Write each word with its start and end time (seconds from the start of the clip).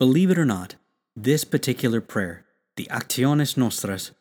Believe 0.00 0.30
it 0.30 0.38
or 0.38 0.46
not, 0.46 0.76
this 1.14 1.44
particular 1.44 2.00
prayer, 2.00 2.46
the 2.74 2.88
Actiones 2.90 3.58
Nostras, 3.58 4.12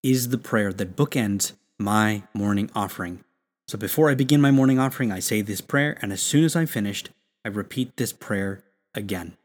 is 0.00 0.28
the 0.28 0.38
prayer 0.38 0.72
that 0.72 0.94
bookends 0.94 1.54
my 1.76 2.22
morning 2.32 2.70
offering. 2.72 3.24
So 3.66 3.76
before 3.76 4.08
I 4.08 4.14
begin 4.14 4.40
my 4.40 4.52
morning 4.52 4.78
offering, 4.78 5.10
I 5.10 5.18
say 5.18 5.40
this 5.40 5.60
prayer, 5.60 5.98
and 6.00 6.12
as 6.12 6.22
soon 6.22 6.44
as 6.44 6.54
I'm 6.54 6.68
finished, 6.68 7.10
I 7.44 7.48
repeat 7.48 7.96
this 7.96 8.12
prayer 8.12 8.62
again. 8.94 9.36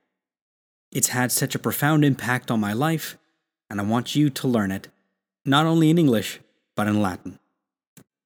It's 0.92 1.08
had 1.08 1.32
such 1.32 1.56
a 1.56 1.60
profound 1.60 2.06
impact 2.06 2.52
on 2.52 2.60
my 2.60 2.74
life, 2.74 3.18
and 3.68 3.82
I 3.82 3.84
want 3.84 4.16
you 4.16 4.30
to 4.30 4.48
learn 4.48 4.72
it, 4.72 4.90
not 5.44 5.66
only 5.66 5.90
in 5.90 5.98
English, 5.98 6.40
but 6.76 6.86
in 6.86 7.02
Latin. 7.02 7.40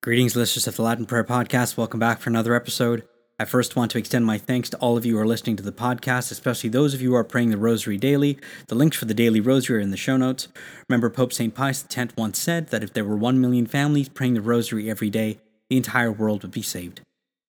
Greetings, 0.02 0.36
listeners 0.36 0.68
of 0.68 0.76
the 0.76 0.82
Latin 0.82 1.06
Prayer 1.06 1.24
Podcast. 1.24 1.78
Welcome 1.78 2.02
back 2.02 2.20
for 2.20 2.30
another 2.30 2.56
episode. 2.56 3.08
I 3.40 3.46
first 3.46 3.76
want 3.76 3.90
to 3.92 3.98
extend 3.98 4.28
my 4.28 4.38
thanks 4.38 4.70
to 4.70 4.78
all 4.78 4.96
of 4.96 5.08
you 5.08 5.16
who 5.16 5.20
are 5.20 5.26
listening 5.26 5.56
to 5.56 5.64
the 5.64 5.72
podcast, 5.72 6.32
especially 6.32 6.70
those 6.70 6.94
of 6.94 7.02
you 7.02 7.10
who 7.10 7.16
are 7.16 7.24
praying 7.24 7.50
the 7.50 7.58
Rosary 7.58 7.98
daily. 7.98 8.38
The 8.68 8.76
links 8.76 8.96
for 8.96 9.06
the 9.06 9.14
daily 9.16 9.42
Rosary 9.42 9.80
are 9.80 9.82
in 9.82 9.90
the 9.90 9.98
show 9.98 10.18
notes. 10.18 10.50
Remember, 10.88 11.10
Pope 11.10 11.34
St. 11.34 11.54
Pius 11.54 11.84
X 11.92 12.14
once 12.16 12.40
said 12.40 12.68
that 12.68 12.84
if 12.84 12.94
there 12.94 13.04
were 13.04 13.18
1 13.18 13.42
million 13.42 13.66
families 13.66 14.08
praying 14.08 14.36
the 14.36 14.42
Rosary 14.42 14.88
every 14.88 15.10
day, 15.10 15.40
the 15.68 15.78
entire 15.78 16.12
world 16.12 16.44
would 16.44 16.52
be 16.52 16.62
saved. 16.62 17.02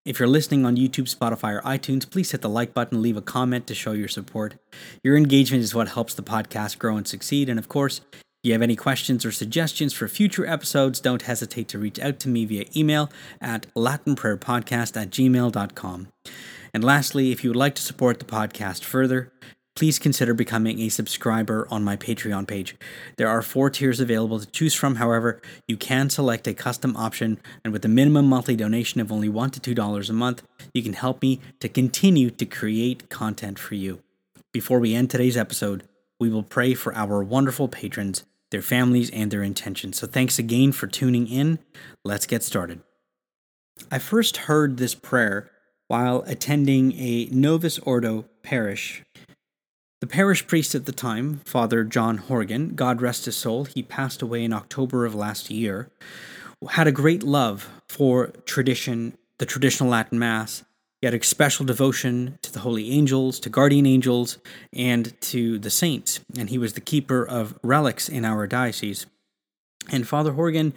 If 0.07 0.19
you're 0.19 0.27
listening 0.27 0.65
on 0.65 0.77
YouTube, 0.77 1.15
Spotify, 1.15 1.59
or 1.59 1.63
iTunes, 1.63 2.11
please 2.11 2.31
hit 2.31 2.41
the 2.41 2.49
like 2.49 2.73
button, 2.73 2.97
and 2.97 3.03
leave 3.03 3.19
a 3.19 3.23
comment 3.23 3.67
to 3.67 3.75
show 3.75 3.93
your 3.93 4.09
support. 4.09 4.55
Your 5.03 5.19
engagement 5.19 5.63
is 5.63 5.75
what 5.75 5.89
helps 5.89 6.15
the 6.15 6.23
podcast 6.23 6.79
grow 6.79 6.97
and 6.97 7.07
succeed. 7.07 7.51
And 7.51 7.59
of 7.59 7.69
course, 7.69 8.01
you 8.45 8.53
have 8.53 8.63
any 8.63 8.77
questions 8.77 9.25
or 9.25 9.33
suggestions 9.33 9.93
for 9.93 10.07
future 10.07 10.47
episodes, 10.47 11.01
don't 11.01 11.23
hesitate 11.23 11.67
to 11.69 11.79
reach 11.79 11.99
out 11.99 12.19
to 12.21 12.29
me 12.29 12.45
via 12.45 12.67
email 12.77 13.11
at 13.41 13.67
latinprayerpodcast 13.75 15.01
at 15.01 15.11
gmail.com. 15.11 16.09
And 16.75 16.85
lastly, 16.85 17.33
if 17.33 17.43
you 17.43 17.51
would 17.51 17.57
like 17.57 17.75
to 17.77 17.83
support 17.83 18.19
the 18.19 18.25
podcast 18.25 18.85
further, 18.85 19.33
please 19.75 19.99
consider 19.99 20.35
becoming 20.35 20.81
a 20.81 20.89
subscriber 20.89 21.67
on 21.71 21.83
my 21.83 21.97
Patreon 21.97 22.47
page. 22.47 22.77
There 23.17 23.29
are 23.29 23.43
four 23.43 23.71
tiers 23.71 23.99
available 23.99 24.39
to 24.39 24.47
choose 24.47 24.75
from. 24.75 24.97
However, 24.97 25.41
you 25.67 25.77
can 25.77 26.11
select 26.11 26.47
a 26.47 26.55
custom 26.55 26.97
option, 26.97 27.41
and 27.65 27.73
with 27.73 27.85
a 27.85 27.89
minimum 27.89 28.27
monthly 28.27 28.57
donation 28.57 29.01
of 29.01 29.11
only 29.11 29.29
$1 29.29 29.53
to 29.53 29.75
$2 29.75 30.11
a 30.11 30.13
month, 30.13 30.43
you 30.73 30.83
can 30.83 30.93
help 30.93 31.23
me 31.23 31.41
to 31.61 31.69
continue 31.69 32.31
to 32.31 32.45
create 32.45 33.09
content 33.09 33.59
for 33.59 33.75
you. 33.75 34.01
Before 34.53 34.79
we 34.79 34.95
end 34.95 35.11
today's 35.11 35.37
episode, 35.37 35.85
we 36.21 36.31
will 36.31 36.43
pray 36.43 36.75
for 36.75 36.95
our 36.95 37.25
wonderful 37.25 37.69
patrons 37.69 38.25
their 38.51 38.63
families, 38.63 39.11
and 39.11 39.31
their 39.31 39.43
intentions. 39.43 39.99
So 39.99 40.07
thanks 40.07 40.39
again 40.39 40.73
for 40.73 40.87
tuning 40.87 41.27
in. 41.27 41.59
Let's 42.05 42.27
get 42.27 42.43
started. 42.43 42.83
I 43.91 43.99
first 43.99 44.37
heard 44.37 44.77
this 44.77 44.95
prayer 44.95 45.51
while 45.89 46.23
attending 46.27 46.93
a 46.93 47.27
Novus 47.27 47.79
Ordo 47.81 48.27
parish. 48.43 49.03
The 50.01 50.07
parish 50.07 50.47
priest 50.47 50.75
at 50.75 50.87
the 50.87 50.93
time, 50.93 51.41
Father 51.45 51.83
John 51.83 52.19
Horgan, 52.19 52.75
God 52.75 53.01
rest 53.01 53.25
his 53.25 53.37
soul, 53.37 53.65
he 53.65 53.83
passed 53.83 54.23
away 54.23 54.45
in 54.45 54.53
October 54.53 55.07
of 55.07 55.15
last 55.15 55.51
year, 55.51 55.91
had 56.71 56.87
a 56.87 56.93
great 56.93 57.23
love 57.23 57.69
for 57.89 58.29
tradition, 58.45 59.17
the 59.39 59.47
traditional 59.47 59.91
Latin 59.91 60.19
Mass, 60.19 60.65
he 61.05 61.07
had 61.07 61.13
a 61.13 61.23
special 61.23 61.67
devotion 61.67 62.39
to 62.41 62.51
the 62.51 62.61
holy 62.61 62.91
angels, 62.91 63.39
to 63.41 63.51
guardian 63.51 63.85
angels, 63.85 64.39
and 64.73 65.21
to 65.21 65.59
the 65.59 65.69
saints. 65.69 66.21
And 66.39 66.49
he 66.49 66.57
was 66.57 66.73
the 66.73 66.81
keeper 66.81 67.23
of 67.23 67.59
relics 67.63 68.09
in 68.09 68.25
our 68.25 68.47
diocese. 68.47 69.05
And 69.91 70.09
Father 70.09 70.33
Horgan 70.33 70.73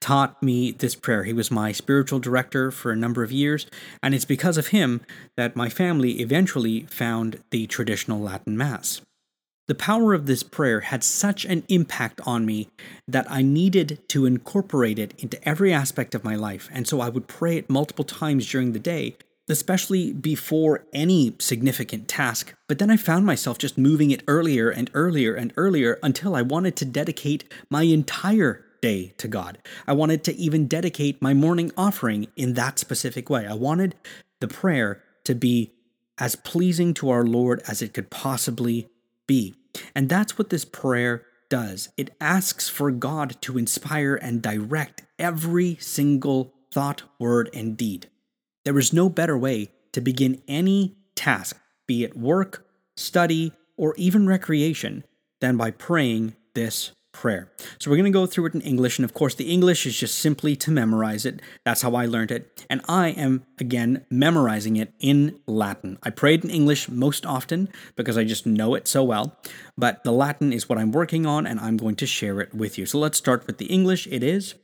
taught 0.00 0.40
me 0.40 0.70
this 0.70 0.94
prayer. 0.94 1.24
He 1.24 1.32
was 1.32 1.50
my 1.50 1.72
spiritual 1.72 2.20
director 2.20 2.70
for 2.70 2.92
a 2.92 2.96
number 2.96 3.24
of 3.24 3.32
years, 3.32 3.66
and 4.00 4.14
it's 4.14 4.24
because 4.24 4.56
of 4.56 4.68
him 4.68 5.00
that 5.36 5.56
my 5.56 5.68
family 5.68 6.20
eventually 6.20 6.82
found 6.82 7.42
the 7.50 7.66
traditional 7.66 8.20
Latin 8.20 8.56
Mass. 8.56 9.00
The 9.66 9.74
power 9.74 10.14
of 10.14 10.26
this 10.26 10.44
prayer 10.44 10.82
had 10.82 11.02
such 11.02 11.44
an 11.44 11.64
impact 11.68 12.20
on 12.24 12.46
me 12.46 12.68
that 13.08 13.28
I 13.28 13.42
needed 13.42 14.04
to 14.10 14.24
incorporate 14.24 15.00
it 15.00 15.14
into 15.18 15.42
every 15.42 15.72
aspect 15.72 16.14
of 16.14 16.22
my 16.22 16.36
life, 16.36 16.68
and 16.72 16.86
so 16.86 17.00
I 17.00 17.08
would 17.08 17.26
pray 17.26 17.56
it 17.56 17.68
multiple 17.68 18.04
times 18.04 18.48
during 18.48 18.70
the 18.70 18.78
day 18.78 19.16
especially 19.48 20.12
before 20.12 20.86
any 20.92 21.34
significant 21.38 22.08
task. 22.08 22.54
But 22.68 22.78
then 22.78 22.90
I 22.90 22.96
found 22.96 23.26
myself 23.26 23.58
just 23.58 23.76
moving 23.76 24.10
it 24.10 24.22
earlier 24.26 24.70
and 24.70 24.90
earlier 24.94 25.34
and 25.34 25.52
earlier 25.56 25.98
until 26.02 26.34
I 26.34 26.42
wanted 26.42 26.76
to 26.76 26.84
dedicate 26.84 27.44
my 27.70 27.82
entire 27.82 28.64
day 28.80 29.14
to 29.18 29.28
God. 29.28 29.58
I 29.86 29.92
wanted 29.92 30.24
to 30.24 30.36
even 30.36 30.66
dedicate 30.66 31.22
my 31.22 31.34
morning 31.34 31.72
offering 31.76 32.26
in 32.36 32.54
that 32.54 32.78
specific 32.78 33.30
way. 33.30 33.46
I 33.46 33.54
wanted 33.54 33.94
the 34.40 34.48
prayer 34.48 35.02
to 35.24 35.34
be 35.34 35.72
as 36.18 36.36
pleasing 36.36 36.94
to 36.94 37.10
our 37.10 37.24
Lord 37.24 37.62
as 37.66 37.82
it 37.82 37.94
could 37.94 38.10
possibly 38.10 38.88
be. 39.26 39.54
And 39.94 40.08
that's 40.08 40.38
what 40.38 40.50
this 40.50 40.64
prayer 40.64 41.24
does. 41.48 41.88
It 41.96 42.10
asks 42.20 42.68
for 42.68 42.90
God 42.90 43.36
to 43.42 43.58
inspire 43.58 44.14
and 44.14 44.42
direct 44.42 45.02
every 45.18 45.76
single 45.76 46.52
thought, 46.72 47.02
word, 47.18 47.50
and 47.54 47.76
deed. 47.76 48.08
There 48.64 48.78
is 48.78 48.92
no 48.92 49.08
better 49.10 49.36
way 49.36 49.72
to 49.92 50.00
begin 50.00 50.42
any 50.48 50.96
task, 51.14 51.56
be 51.86 52.02
it 52.02 52.16
work, 52.16 52.66
study, 52.96 53.52
or 53.76 53.94
even 53.96 54.26
recreation, 54.26 55.04
than 55.40 55.56
by 55.56 55.70
praying 55.70 56.34
this 56.54 56.92
prayer. 57.12 57.52
So 57.78 57.90
we're 57.90 57.98
going 57.98 58.12
to 58.12 58.18
go 58.18 58.26
through 58.26 58.46
it 58.46 58.54
in 58.54 58.62
English, 58.62 58.98
and 58.98 59.04
of 59.04 59.12
course, 59.12 59.34
the 59.34 59.52
English 59.52 59.84
is 59.86 59.98
just 59.98 60.18
simply 60.18 60.56
to 60.56 60.70
memorize 60.70 61.26
it. 61.26 61.42
That's 61.64 61.82
how 61.82 61.94
I 61.94 62.06
learned 62.06 62.30
it. 62.30 62.64
And 62.70 62.80
I 62.88 63.08
am, 63.08 63.44
again, 63.58 64.06
memorizing 64.10 64.76
it 64.76 64.94
in 64.98 65.38
Latin. 65.46 65.98
I 66.02 66.10
prayed 66.10 66.42
in 66.42 66.50
English 66.50 66.88
most 66.88 67.26
often 67.26 67.68
because 67.96 68.16
I 68.16 68.24
just 68.24 68.46
know 68.46 68.74
it 68.74 68.88
so 68.88 69.04
well, 69.04 69.38
but 69.76 70.04
the 70.04 70.12
Latin 70.12 70.52
is 70.52 70.68
what 70.68 70.78
I'm 70.78 70.90
working 70.90 71.26
on, 71.26 71.46
and 71.46 71.60
I'm 71.60 71.76
going 71.76 71.96
to 71.96 72.06
share 72.06 72.40
it 72.40 72.54
with 72.54 72.78
you. 72.78 72.86
So 72.86 72.98
let's 72.98 73.18
start 73.18 73.46
with 73.46 73.58
the 73.58 73.66
English. 73.66 74.08
It 74.10 74.22
is 74.22 74.54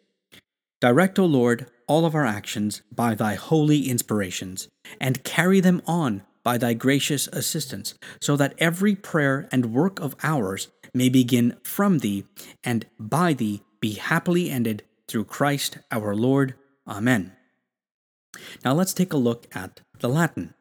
Direct, 0.80 1.18
O 1.18 1.26
Lord, 1.26 1.66
all 1.90 2.06
of 2.06 2.14
our 2.14 2.24
actions 2.24 2.82
by 2.94 3.16
thy 3.16 3.34
holy 3.34 3.88
inspirations, 3.88 4.68
and 5.00 5.24
carry 5.24 5.58
them 5.58 5.82
on 5.86 6.22
by 6.44 6.56
thy 6.56 6.72
gracious 6.72 7.26
assistance, 7.32 7.94
so 8.20 8.36
that 8.36 8.54
every 8.58 8.94
prayer 8.94 9.48
and 9.50 9.74
work 9.74 9.98
of 9.98 10.14
ours 10.22 10.68
may 10.94 11.08
begin 11.08 11.56
from 11.64 11.98
thee, 11.98 12.24
and 12.62 12.86
by 13.00 13.32
thee 13.32 13.60
be 13.80 13.94
happily 13.94 14.48
ended 14.48 14.84
through 15.08 15.24
Christ 15.24 15.78
our 15.90 16.14
Lord. 16.14 16.54
Amen. 16.86 17.32
Now 18.64 18.72
let's 18.72 18.94
take 18.94 19.12
a 19.12 19.24
look 19.28 19.48
at 19.52 19.80
the 19.98 20.08
Latin. 20.08 20.54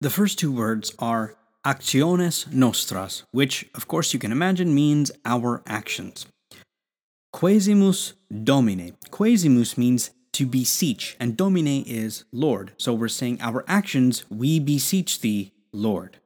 The 0.00 0.10
first 0.10 0.36
two 0.36 0.50
words 0.50 0.92
are 0.98 1.36
actiones 1.64 2.52
nostras, 2.52 3.22
which, 3.30 3.66
of 3.72 3.86
course, 3.86 4.12
you 4.12 4.18
can 4.18 4.32
imagine 4.32 4.74
means 4.74 5.12
our 5.24 5.62
actions. 5.64 6.26
Quaesumus 7.32 8.14
Domine. 8.32 8.96
Quaesumus 9.10 9.78
means 9.78 10.10
to 10.36 10.44
beseech, 10.44 11.16
and 11.18 11.34
Domine 11.34 11.82
is 11.86 12.24
Lord. 12.30 12.72
So 12.76 12.92
we're 12.92 13.08
saying 13.08 13.38
our 13.40 13.64
actions, 13.66 14.26
we 14.28 14.60
beseech 14.60 15.20
thee, 15.20 15.52
Lord. 15.72 16.18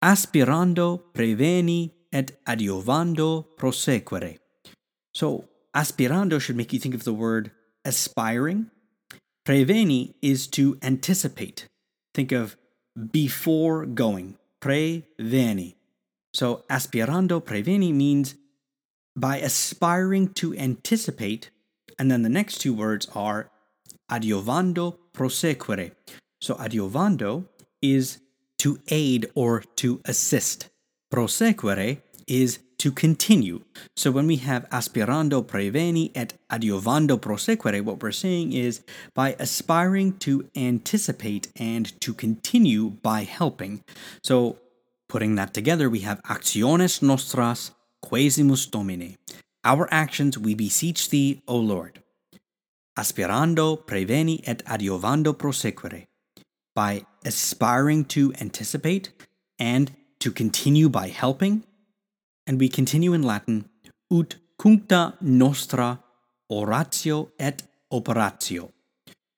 Aspirando 0.00 1.02
praeveni 1.12 1.90
et 2.12 2.38
adiuvando 2.46 3.46
prosequere. 3.56 4.38
So 5.12 5.48
aspirando 5.74 6.38
should 6.38 6.54
make 6.54 6.72
you 6.72 6.78
think 6.78 6.94
of 6.94 7.02
the 7.02 7.12
word 7.12 7.50
aspiring. 7.84 8.70
Praeveni 9.44 10.14
is 10.22 10.46
to 10.48 10.78
anticipate. 10.80 11.66
Think 12.14 12.30
of 12.30 12.56
before 13.10 13.86
going. 13.86 14.36
Praeveni. 14.60 15.74
So 16.32 16.62
aspirando 16.70 17.40
praeveni 17.40 17.92
means 17.92 18.36
by 19.16 19.38
aspiring 19.38 20.28
to 20.34 20.54
anticipate, 20.56 21.50
and 21.98 22.10
then 22.10 22.22
the 22.22 22.28
next 22.28 22.58
two 22.58 22.72
words 22.72 23.08
are 23.14 23.50
adiuvando 24.10 24.96
prosequere. 25.12 25.92
So 26.40 26.54
adiuvando 26.54 27.46
is 27.82 28.18
to 28.58 28.78
aid 28.88 29.30
or 29.34 29.62
to 29.76 30.00
assist. 30.04 30.68
Prosequere 31.12 32.02
is 32.26 32.58
to 32.78 32.92
continue. 32.92 33.60
So 33.96 34.10
when 34.10 34.26
we 34.26 34.36
have 34.36 34.68
aspirando 34.70 35.42
praeveni 35.42 36.12
et 36.14 36.34
adiuvando 36.50 37.18
prosequere, 37.18 37.82
what 37.82 38.02
we're 38.02 38.12
saying 38.12 38.52
is 38.52 38.82
by 39.14 39.34
aspiring 39.38 40.18
to 40.18 40.48
anticipate 40.54 41.48
and 41.56 42.00
to 42.00 42.14
continue 42.14 42.90
by 42.90 43.24
helping. 43.24 43.82
So 44.22 44.58
putting 45.08 45.34
that 45.36 45.54
together, 45.54 45.90
we 45.90 46.00
have 46.00 46.22
actiones 46.22 47.02
nostras 47.02 47.72
quaesumus 48.04 48.70
Domine. 48.70 49.16
Our 49.68 49.86
actions 49.90 50.38
we 50.38 50.54
beseech 50.54 51.10
thee, 51.10 51.42
O 51.46 51.58
Lord. 51.58 52.02
Aspirando 52.96 53.76
praeveni 53.76 54.40
et 54.46 54.64
adiuvando 54.64 55.34
prosequere. 55.36 56.06
By 56.74 57.04
aspiring 57.26 58.06
to 58.06 58.32
anticipate 58.40 59.10
and 59.58 59.92
to 60.20 60.32
continue 60.32 60.88
by 60.88 61.08
helping. 61.08 61.64
And 62.46 62.58
we 62.58 62.70
continue 62.70 63.12
in 63.12 63.22
Latin, 63.22 63.68
ut 64.10 64.36
cuncta 64.58 65.20
nostra 65.20 66.00
oratio 66.48 67.32
et 67.38 67.62
operatio. 67.90 68.72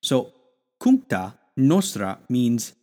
So, 0.00 0.32
cuncta 0.80 1.34
nostra 1.56 2.20
means 2.28 2.74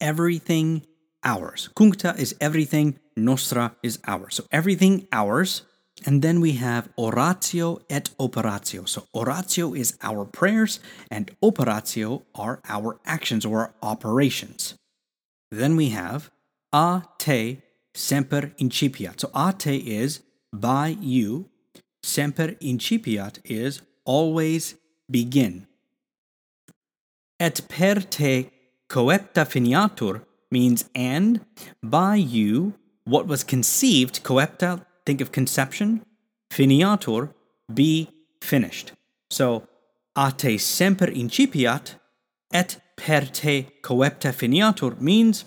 everything 0.00 0.86
ours. 1.22 1.68
Cuncta 1.74 2.18
is 2.18 2.34
everything, 2.40 2.98
nostra 3.14 3.76
is 3.82 3.98
ours. 4.06 4.36
So 4.36 4.44
everything 4.50 5.06
ours. 5.12 5.62
And 6.06 6.22
then 6.22 6.40
we 6.40 6.52
have 6.52 6.88
oratio 6.96 7.80
et 7.90 8.10
operatio. 8.18 8.84
So 8.84 9.06
oratio 9.12 9.74
is 9.74 9.96
our 10.02 10.24
prayers, 10.24 10.80
and 11.10 11.30
operatio 11.42 12.22
are 12.34 12.60
our 12.68 12.98
actions 13.04 13.44
or 13.44 13.58
our 13.58 13.74
operations. 13.82 14.74
Then 15.50 15.76
we 15.76 15.90
have 15.90 16.30
a 16.72 17.02
te 17.18 17.62
semper 17.94 18.52
incipiat. 18.58 19.20
So 19.20 19.30
a 19.34 19.52
te 19.52 19.76
is 19.76 20.20
by 20.52 20.96
you, 21.00 21.48
semper 22.02 22.54
incipiat 22.60 23.38
is 23.44 23.82
always 24.04 24.74
begin. 25.10 25.66
Et 27.40 27.60
per 27.68 28.00
te 28.00 28.50
coepta 28.88 29.44
finiatur 29.46 30.22
means 30.50 30.88
and 30.94 31.44
by 31.82 32.16
you 32.16 32.74
what 33.04 33.26
was 33.26 33.44
conceived, 33.44 34.22
coepta, 34.22 34.84
think 35.08 35.22
of 35.22 35.32
conception, 35.32 36.04
finiatur, 36.50 37.32
be 37.72 38.10
finished. 38.42 38.92
So, 39.30 39.66
a 40.14 40.30
te 40.36 40.58
semper 40.58 41.06
incipiat, 41.06 41.94
et 42.52 42.76
per 42.94 43.22
te 43.22 43.68
coepta 43.80 44.30
finiatur 44.40 45.00
means 45.00 45.46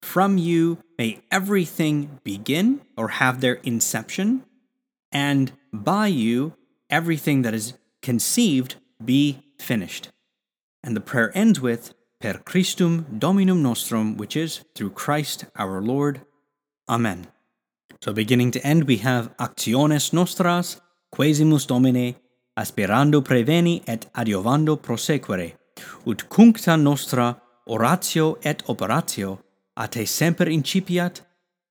from 0.00 0.38
you 0.38 0.78
may 0.98 1.20
everything 1.30 2.18
begin 2.24 2.80
or 2.96 3.08
have 3.20 3.42
their 3.42 3.58
inception, 3.72 4.44
and 5.10 5.52
by 5.70 6.06
you 6.06 6.54
everything 6.88 7.42
that 7.42 7.52
is 7.52 7.74
conceived 8.00 8.76
be 9.04 9.24
finished. 9.58 10.08
And 10.82 10.96
the 10.96 11.06
prayer 11.10 11.30
ends 11.34 11.60
with 11.60 11.92
Per 12.20 12.38
Christum 12.38 13.18
Dominum 13.18 13.62
Nostrum, 13.62 14.16
which 14.16 14.34
is 14.34 14.64
through 14.74 14.92
Christ 15.02 15.44
our 15.56 15.82
Lord. 15.82 16.22
Amen. 16.88 17.26
So 18.04 18.12
beginning 18.12 18.50
to 18.52 18.66
end, 18.66 18.88
we 18.88 18.96
have 18.96 19.30
actiones 19.38 20.12
nostras, 20.12 20.80
quesimus 21.14 21.66
Domine, 21.66 22.16
aspirando 22.56 23.22
preveni 23.22 23.80
et 23.86 24.10
adiovando 24.12 24.76
prosequere, 24.76 25.54
ut 26.04 26.28
cuncta 26.28 26.76
nostra 26.76 27.40
oratio 27.66 28.38
et 28.42 28.62
operatio 28.66 29.38
a 29.76 29.86
te 29.86 30.04
semper 30.04 30.48
incipiat, 30.48 31.22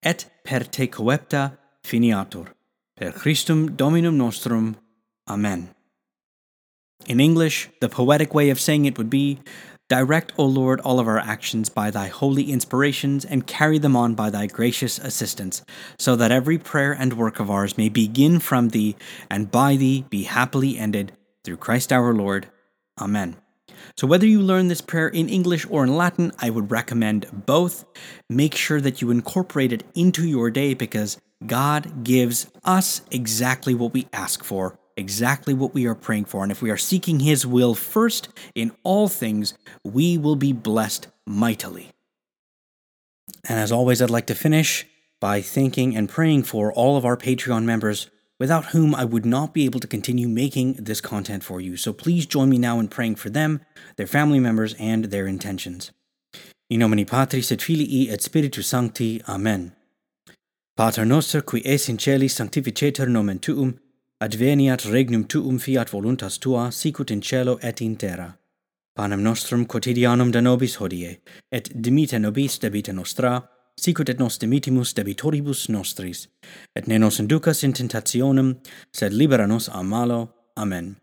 et 0.02 0.26
per 0.44 0.68
te 0.68 0.88
coepta 0.88 1.52
finiatur. 1.84 2.56
Per 2.96 3.12
Christum 3.12 3.76
Dominum 3.76 4.16
nostrum. 4.16 4.76
Amen. 5.28 5.70
In 7.08 7.20
English, 7.20 7.70
the 7.82 7.90
poetic 7.90 8.34
way 8.34 8.50
of 8.50 8.60
saying 8.60 8.86
it 8.86 8.98
would 8.98 9.10
be 9.10 9.40
Direct, 9.92 10.32
O 10.38 10.46
Lord, 10.46 10.80
all 10.80 11.02
of 11.02 11.08
our 11.10 11.20
actions 11.20 11.68
by 11.68 11.92
thy 11.92 12.08
holy 12.08 12.50
inspirations, 12.50 13.26
and 13.26 13.46
carry 13.46 13.78
them 13.78 13.98
on 13.98 14.16
by 14.16 14.30
thy 14.30 14.48
gracious 14.48 14.98
assistance, 14.98 15.66
so 16.00 16.16
that 16.16 16.32
every 16.32 16.58
prayer 16.58 16.94
and 16.94 17.12
work 17.18 17.42
of 17.42 17.52
ours 17.52 17.78
may 17.78 17.90
begin 17.90 18.40
from 18.40 18.70
thee, 18.70 18.96
and 19.30 19.52
by 19.52 19.76
thee 19.76 20.06
be 20.10 20.24
happily 20.24 20.78
ended, 20.78 21.12
through 21.44 21.58
Christ 21.58 21.92
our 21.92 22.14
Lord. 22.14 22.48
Amen. 23.02 23.36
So, 23.98 24.08
whether 24.08 24.26
you 24.26 24.40
learn 24.40 24.70
this 24.70 24.80
prayer 24.80 25.10
in 25.10 25.28
English 25.28 25.68
or 25.70 25.84
in 25.84 25.98
Latin, 25.98 26.32
I 26.40 26.52
would 26.52 26.72
recommend 26.72 27.46
both. 27.46 27.84
Make 28.30 28.56
sure 28.56 28.80
that 28.80 29.02
you 29.02 29.12
incorporate 29.12 29.74
it 29.74 29.84
into 29.94 30.26
your 30.26 30.50
day 30.50 30.74
because 30.74 31.20
God 31.46 32.06
gives 32.06 32.50
us 32.64 33.02
exactly 33.12 33.76
what 33.76 33.92
we 33.92 34.08
ask 34.14 34.42
for 34.42 34.80
exactly 34.98 35.54
what 35.54 35.74
we 35.74 35.86
are 35.86 35.96
praying 35.96 36.26
for. 36.26 36.44
And 36.44 36.52
if 36.52 36.62
we 36.62 36.70
are 36.70 36.78
seeking 36.78 37.20
His 37.20 37.46
will 37.46 37.76
first 37.76 38.30
in 38.56 38.72
all 38.84 39.08
things, 39.08 39.54
we 39.84 40.18
will 40.18 40.36
be 40.36 40.54
blessed 40.54 41.08
mightily. 41.26 41.92
And 43.48 43.60
as 43.60 43.72
always, 43.72 44.02
I'd 44.02 44.10
like 44.10 44.28
to 44.28 44.36
finish 44.36 44.86
by 45.20 45.42
thanking 45.42 45.96
and 45.96 46.10
praying 46.10 46.44
for 46.44 46.74
all 46.74 46.98
of 46.98 47.06
our 47.06 47.18
Patreon 47.18 47.64
members, 47.64 48.10
without 48.40 48.66
whom 48.68 48.96
I 48.96 49.06
would 49.06 49.26
not 49.26 49.54
be 49.54 49.66
able 49.66 49.80
to 49.80 49.88
continue 49.88 50.28
making 50.28 50.74
this 50.74 51.00
content 51.00 51.44
for 51.44 51.62
you. 51.62 51.78
So 51.78 51.94
please 51.94 52.26
join 52.26 52.50
me 52.50 52.58
now 52.58 52.80
in 52.80 52.88
praying 52.88 53.16
for 53.16 53.30
them, 53.30 53.62
their 53.98 54.08
family 54.08 54.40
members, 54.40 54.74
and 54.80 55.06
their 55.06 55.28
intentions. 55.28 55.92
In 56.70 56.80
nomine 56.80 57.06
Patris 57.06 57.52
et 57.52 57.62
Filii 57.62 58.10
et 58.10 58.22
Spiritus 58.22 58.66
Sancti. 58.66 59.22
Amen. 59.28 59.76
Pater 60.76 61.06
noster 61.06 61.42
qui 61.42 61.62
es 61.66 61.90
in 61.90 62.00
celi 62.00 62.28
sanctificetur 62.28 63.08
nomen 63.08 63.40
tuum 63.40 63.80
adveniat 64.22 64.86
regnum 64.86 65.24
tuum 65.26 65.58
fiat 65.60 65.90
voluntas 65.90 66.38
tua, 66.40 66.70
sicut 66.72 67.12
in 67.12 67.22
cielo 67.22 67.58
et 67.62 67.82
in 67.82 67.96
terra. 67.96 68.38
Panem 68.96 69.24
nostrum 69.24 69.66
quotidianum 69.66 70.32
da 70.32 70.42
nobis 70.42 70.76
hodie, 70.76 71.22
et 71.52 71.70
dimite 71.74 72.20
nobis 72.20 72.60
debita 72.60 72.94
nostra, 72.94 73.42
sicut 73.80 74.10
et 74.10 74.20
nos 74.20 74.38
dimitimus 74.38 74.94
debitoribus 74.94 75.70
nostris, 75.70 76.28
et 76.76 76.88
ne 76.88 77.00
nos 77.00 77.20
inducas 77.20 77.64
in 77.64 77.74
tentationem, 77.74 78.60
sed 78.94 79.14
libera 79.14 79.48
nos 79.48 79.70
a 79.70 79.82
malo. 79.82 80.30
Amen. 80.58 80.98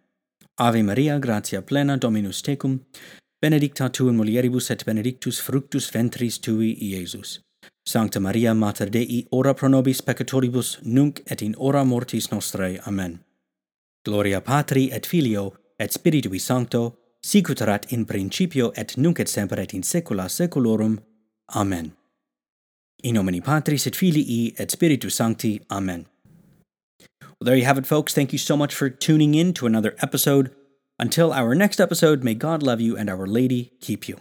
Ave 0.59 0.83
Maria, 0.83 1.19
gratia 1.19 1.63
plena, 1.63 1.97
Dominus 1.97 2.43
tecum, 2.43 2.81
benedicta 3.43 3.89
tu 3.89 4.09
in 4.09 4.17
mulieribus 4.17 4.71
et 4.71 4.85
benedictus 4.85 5.41
fructus 5.41 5.91
ventris 5.91 6.39
tui, 6.39 6.77
Iesus. 6.81 7.41
Sancta 7.89 8.21
Maria 8.21 8.53
Mater 8.53 8.91
Dei, 8.91 9.27
ora 9.33 9.55
pro 9.55 9.69
nobis 9.69 10.03
peccatoribus, 10.03 10.77
nunc 10.83 11.23
et 11.27 11.41
in 11.41 11.55
hora 11.55 11.85
mortis 11.85 12.29
nostrae. 12.31 12.79
Amen. 12.87 13.25
Gloria 14.05 14.43
Patri 14.43 14.93
et 14.93 15.07
Filio 15.07 15.55
et 15.81 15.91
Spiritui 15.91 16.39
Sancto, 16.39 16.99
sicut 17.23 17.63
erat 17.63 17.91
in 17.91 18.05
principio 18.05 18.73
et 18.77 18.95
nunc 18.99 19.19
et 19.19 19.29
semper 19.29 19.59
et 19.61 19.73
in 19.73 19.83
saecula 19.83 20.29
saeculorum. 20.29 20.99
Amen. 21.57 21.95
In 23.03 23.15
nomine 23.15 23.41
Patris 23.41 23.87
et 23.87 23.97
Filii 23.97 24.53
et 24.59 24.71
Spiritus 24.71 25.15
Sancti. 25.15 25.63
Amen. 25.71 26.05
Well, 27.23 27.47
there 27.47 27.57
you 27.57 27.65
have 27.65 27.79
it, 27.79 27.87
folks. 27.87 28.13
Thank 28.13 28.35
you 28.35 28.39
so 28.39 28.55
much 28.55 28.75
for 28.75 28.91
tuning 28.91 29.35
in 29.35 29.55
to 29.55 29.67
another 29.67 29.97
episode. 30.03 30.51
Until 30.99 31.33
our 31.33 31.55
next 31.55 31.81
episode, 31.81 32.23
may 32.23 32.35
God 32.35 32.63
love 32.63 32.83
you 32.83 32.99
and 32.99 33.09
Our 33.09 33.27
Lady 33.27 33.73
keep 33.81 34.09
you. 34.09 34.19